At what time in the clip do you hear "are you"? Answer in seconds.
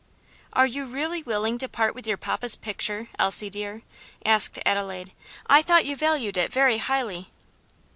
0.53-0.85